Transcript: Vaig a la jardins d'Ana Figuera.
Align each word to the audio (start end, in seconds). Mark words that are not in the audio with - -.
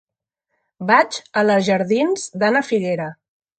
Vaig 0.91 1.19
a 1.41 1.45
la 1.51 1.59
jardins 1.69 2.25
d'Ana 2.41 2.65
Figuera. 2.73 3.09